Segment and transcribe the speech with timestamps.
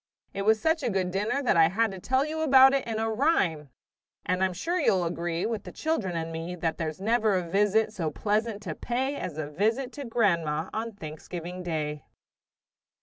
[0.33, 2.97] It was such a good dinner that I had to tell you about it in
[2.97, 3.69] rhyme!
[4.25, 7.93] And I'm sure you'll agree, With the children and me, That there's never a visit
[7.93, 12.01] so pleasant to pay As a visit to grandma on Thanksgiving Day.